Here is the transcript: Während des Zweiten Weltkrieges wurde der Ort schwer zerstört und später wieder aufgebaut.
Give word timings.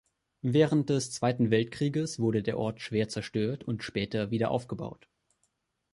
Während 0.41 0.89
des 0.89 1.11
Zweiten 1.11 1.51
Weltkrieges 1.51 2.17
wurde 2.19 2.41
der 2.41 2.57
Ort 2.57 2.81
schwer 2.81 3.07
zerstört 3.07 3.63
und 3.65 3.83
später 3.83 4.31
wieder 4.31 4.49
aufgebaut. 4.49 5.07